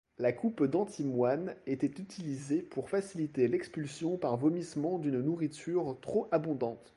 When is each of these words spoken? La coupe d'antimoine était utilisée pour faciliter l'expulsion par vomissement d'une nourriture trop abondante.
La 0.17 0.31
coupe 0.33 0.63
d'antimoine 0.63 1.53
était 1.67 1.85
utilisée 2.01 2.63
pour 2.63 2.89
faciliter 2.89 3.47
l'expulsion 3.47 4.17
par 4.17 4.35
vomissement 4.35 4.97
d'une 4.97 5.21
nourriture 5.21 5.95
trop 6.01 6.27
abondante. 6.31 6.89